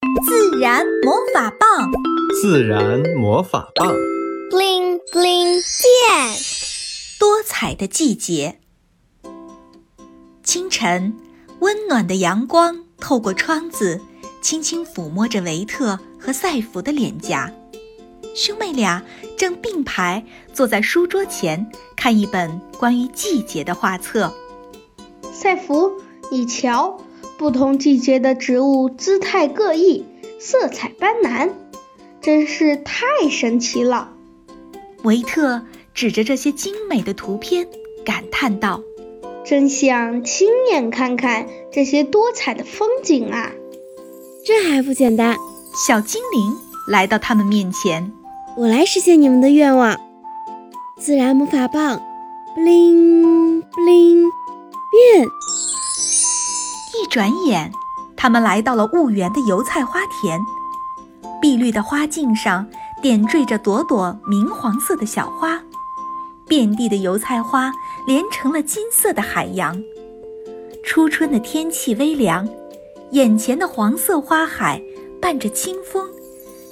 [0.00, 1.90] 自然魔法棒，
[2.40, 3.92] 自然魔法棒
[4.48, 6.36] ，bling bling 变，
[7.18, 8.60] 多彩的季节。
[10.44, 11.16] 清晨，
[11.58, 14.00] 温暖的阳光透过窗子，
[14.40, 17.52] 轻轻抚摸着维特和赛弗的脸颊。
[18.36, 19.02] 兄妹俩
[19.36, 24.32] 正并排坐在书桌前，看一本关于季节的画册。
[25.32, 25.90] 赛弗，
[26.30, 27.00] 你瞧，
[27.38, 30.04] 不同季节的植物姿态各异，
[30.40, 31.50] 色彩斑斓，
[32.20, 34.10] 真是太神奇了。
[35.04, 35.62] 维特
[35.94, 37.68] 指着这些精美的图片，
[38.04, 38.82] 感叹道
[39.46, 43.52] ：“真想亲眼看看这些多彩的风景啊！”
[44.44, 45.36] 这还不简单？
[45.86, 46.56] 小精灵
[46.88, 48.12] 来到他们面前。
[48.56, 49.96] 我来实现你们的愿望，
[50.98, 52.02] 自然魔法棒
[52.56, 54.24] ，bling bling
[54.90, 55.28] 变。
[57.00, 57.70] 一转眼，
[58.16, 60.40] 他们来到了婺源的油菜花田。
[61.40, 62.66] 碧绿的花茎上
[63.00, 65.62] 点缀着朵朵明黄色的小花，
[66.48, 67.72] 遍地的油菜花
[68.06, 69.80] 连成了金色的海洋。
[70.84, 72.48] 初春的天气微凉，
[73.12, 74.82] 眼前的黄色花海
[75.20, 76.04] 伴着清风。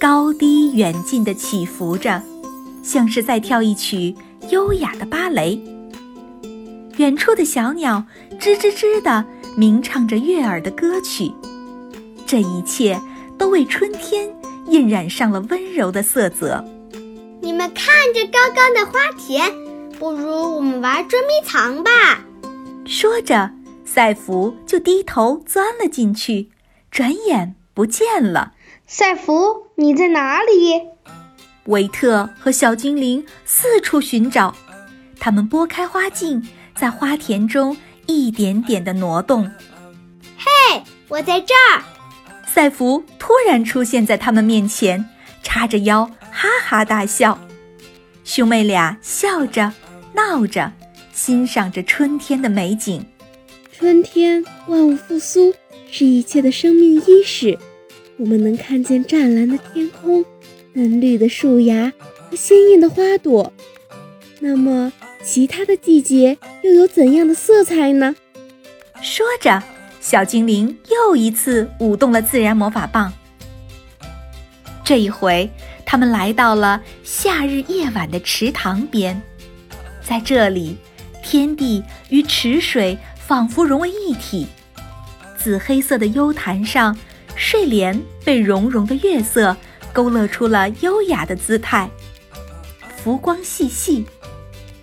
[0.00, 2.20] 高低远近的起伏着，
[2.82, 4.16] 像是在跳一曲
[4.50, 5.60] 优雅的芭蕾。
[6.96, 8.02] 远处的小鸟
[8.40, 9.24] 吱吱吱地
[9.58, 11.32] 鸣唱着悦耳的歌曲，
[12.24, 12.96] 这一切
[13.36, 14.32] 都为春天
[14.68, 16.64] 印染上了温柔的色泽。
[17.42, 19.50] 你们看着高高的花田，
[19.98, 21.90] 不如我们玩捉迷藏吧。
[22.86, 23.50] 说着，
[23.84, 26.50] 赛弗就低头钻了进去，
[26.92, 28.52] 转眼不见了。
[28.86, 30.82] 赛弗，你在哪里？
[31.64, 34.54] 维特和小精灵四处寻找，
[35.18, 37.76] 他们拨开花茎，在花田中
[38.08, 39.44] 一点点地挪动。
[40.36, 41.84] 嘿，我在这儿！
[42.46, 45.04] 赛弗突然出现在他们面前，
[45.42, 47.38] 叉着腰，哈哈大笑。
[48.24, 49.72] 兄妹俩笑着、
[50.14, 50.72] 闹着，
[51.12, 53.04] 欣赏着春天的美景。
[53.70, 55.54] 春天，万物复苏，
[55.90, 57.58] 是一切的生命伊始。
[58.16, 60.24] 我们能看见湛蓝的天空、
[60.72, 61.92] 嫩绿的树芽
[62.30, 63.52] 和鲜艳的花朵。
[64.40, 64.92] 那么，
[65.22, 68.14] 其他的季节又有怎样的色彩呢？
[69.02, 69.62] 说着，
[70.00, 73.12] 小精灵又一次舞动了自然魔法棒。
[74.84, 75.50] 这一回，
[75.84, 79.20] 他们来到了夏日夜晚的池塘边，
[80.02, 80.76] 在这里，
[81.22, 84.46] 天地与池水仿佛融为一体。
[85.36, 86.96] 紫黑色的幽潭上。
[87.40, 89.56] 睡莲被融融的月色
[89.92, 91.88] 勾勒出了优雅的姿态，
[92.96, 94.04] 浮光细细，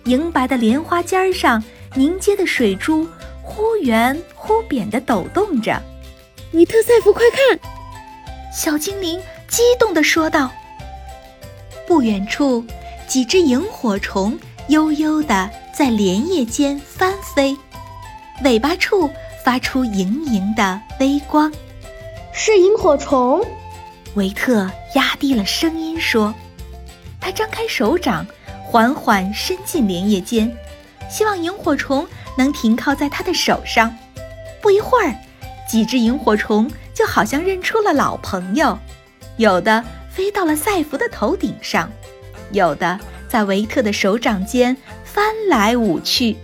[0.06, 1.62] 莹白的莲花尖上
[1.94, 3.06] 凝结的水珠
[3.42, 5.80] 忽圆忽扁地抖动着。
[6.52, 7.58] 维特赛弗，快看！
[8.52, 10.50] 小精灵激动地说道。
[11.86, 12.64] 不远处，
[13.06, 17.56] 几只萤火虫悠悠地在莲叶间翻飞，
[18.42, 19.10] 尾巴处
[19.44, 21.52] 发出莹莹的微光。
[22.32, 23.44] 是萤火虫，
[24.14, 26.34] 维特压低了声音说
[27.20, 28.26] ：“他张开手掌，
[28.68, 30.54] 缓缓伸进莲叶间，
[31.08, 32.06] 希望萤火虫
[32.36, 33.96] 能停靠在他的手上。
[34.60, 35.14] 不一会儿，
[35.68, 38.76] 几只萤火虫就好像认出了老朋友，
[39.36, 41.90] 有的飞到了赛弗的头顶上，
[42.50, 46.36] 有的在维特的手掌间翻来舞去。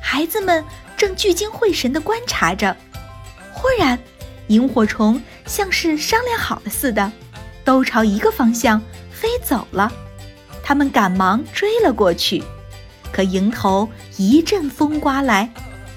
[0.00, 0.64] 孩子们
[0.96, 2.76] 正聚精会神地观察着，
[3.52, 3.98] 忽然。”
[4.48, 7.10] 萤火虫像是商量好了似的，
[7.64, 8.80] 都朝一个方向
[9.10, 9.90] 飞走了。
[10.62, 12.42] 他们赶忙追了过去，
[13.12, 15.52] 可迎头一阵风刮来，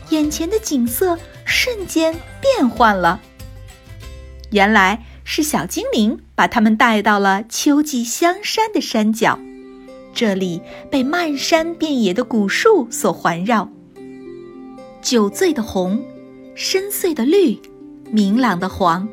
[0.10, 3.22] 眼前的景色瞬间变换了。
[4.52, 9.40] 原来是小精灵把他们带到了秋季香山的山脚，
[10.14, 13.70] 这里被漫山遍野的古树所环绕，
[15.02, 16.04] 酒醉的红，
[16.56, 17.60] 深邃的绿。
[18.12, 19.10] 明朗的黄，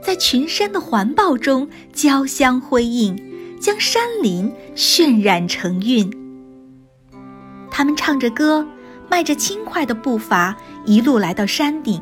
[0.00, 3.27] 在群山的环抱中交相辉映，
[3.58, 6.10] 将山林渲染成韵。
[7.70, 8.66] 他们唱着歌，
[9.10, 12.00] 迈着轻快的步伐，一路来到山顶。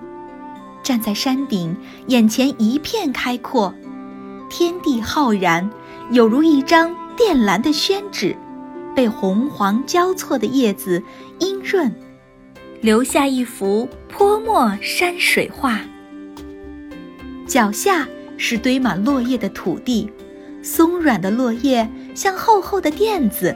[0.82, 1.76] 站在山顶，
[2.06, 3.74] 眼前一片开阔，
[4.48, 5.68] 天地浩然，
[6.10, 8.36] 有如一张靛蓝的宣纸，
[8.94, 11.02] 被红黄交错的叶子
[11.40, 11.92] 阴润，
[12.80, 15.80] 留下一幅泼墨山水画。
[17.46, 18.06] 脚下
[18.36, 20.08] 是堆满落叶的土地，
[20.66, 23.54] 松软的落叶像厚厚的垫子，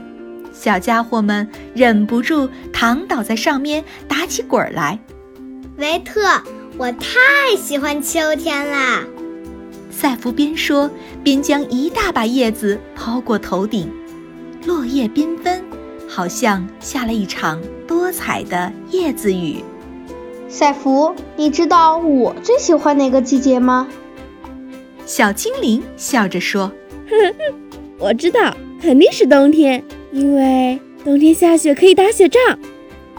[0.52, 4.96] 小家伙们忍不住躺倒在上面打起滚来。
[5.78, 6.40] 维特，
[6.78, 9.02] 我太喜欢秋天啦！
[9.90, 10.88] 赛弗边说
[11.24, 13.90] 边将一大把叶子抛过头顶，
[14.64, 15.64] 落叶缤纷，
[16.08, 19.64] 好像下了一场多彩的叶子雨。
[20.48, 23.88] 赛弗，你知道我最喜欢哪个季节吗？
[25.04, 26.70] 小精灵笑着说
[27.98, 32.40] ：“我知道，肯定是冬天，因为冬天下雪可以打雪仗。”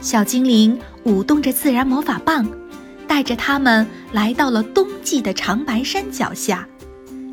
[0.02, 2.48] 小精灵舞动着自然魔法棒，
[3.08, 6.68] 带着他们来到了冬季的长白山脚下。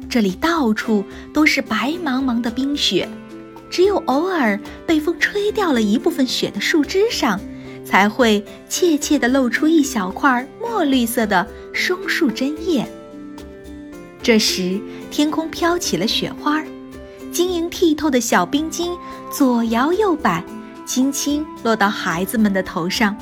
[0.09, 3.09] 这里到处都是白茫茫的冰雪，
[3.71, 7.41] 只有偶尔被风吹掉了一部分雪的树枝上。
[7.85, 12.87] 才会怯怯地露出一小块墨绿色的松树针叶。
[14.23, 14.79] 这时，
[15.11, 16.63] 天空飘起了雪花，
[17.33, 18.97] 晶莹剔透的小冰晶
[19.31, 20.45] 左摇右摆，
[20.87, 23.17] 轻轻落到孩子们的头上。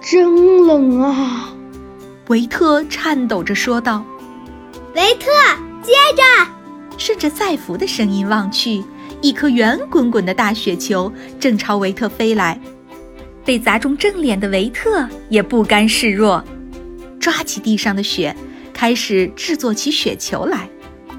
[0.00, 1.52] 真冷啊！
[2.28, 4.04] 维特颤抖着说道。
[4.94, 5.30] 维特，
[5.82, 6.22] 接着，
[6.96, 8.84] 顺着赛弗的声音望去，
[9.20, 12.60] 一颗圆滚滚的大雪球正朝维特飞来。
[13.44, 16.42] 被砸中正脸的维特也不甘示弱，
[17.18, 18.34] 抓起地上的雪，
[18.72, 20.68] 开始制作起雪球来。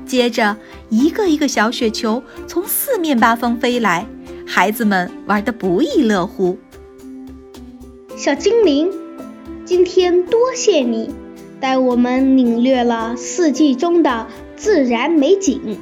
[0.08, 0.56] 接着，
[0.90, 4.08] 一个一个小雪球从四面八方飞来，
[4.46, 6.58] 孩子们玩得不亦乐乎。
[8.16, 8.90] 小精灵，
[9.66, 11.12] 今天多谢你，
[11.60, 14.26] 带我们领略了四季中的
[14.56, 15.78] 自然美景。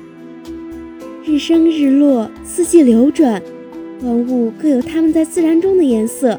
[1.24, 3.42] 日升日落，四季流转。
[4.02, 6.38] 万物各有它们在自然中的颜色，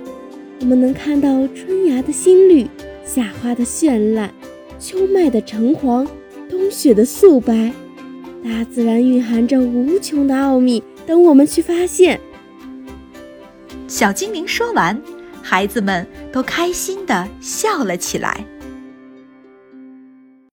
[0.61, 2.67] 我们能看到春芽的新绿，
[3.05, 4.31] 夏花的绚烂，
[4.79, 6.07] 秋麦的橙黄，
[6.67, 7.73] 冰雪的素白。
[8.43, 12.21] 大自然蕴含着无穷的奥秘，等我们去发现。
[13.87, 15.01] 小精灵说完，
[15.41, 18.45] 孩子们都开心地笑了起来。